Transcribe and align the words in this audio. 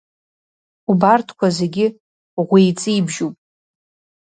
Убарҭқәа 0.91 1.47
зегьы 1.57 1.87
ӷәиҵибжьуп. 2.47 3.35